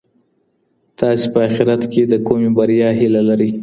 تاسي 0.99 1.25
په 1.33 1.39
اخیرت 1.47 1.81
کي 1.91 2.01
د 2.07 2.13
کومې 2.27 2.49
بریا 2.57 2.89
هیله 2.99 3.21
لرئ؟ 3.29 3.49